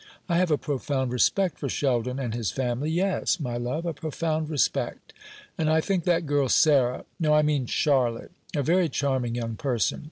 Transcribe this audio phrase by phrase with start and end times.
[0.27, 4.49] I have a profound respect for Sheldon and his family yes, my love, a profound
[4.49, 5.13] respect;
[5.59, 9.99] and I think that girl Sarah no, I mean Charlotte a very charming young person.